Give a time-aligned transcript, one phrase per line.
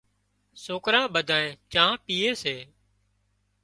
[0.63, 2.55] سوڪران ٻڌانئين چانه پيئي سي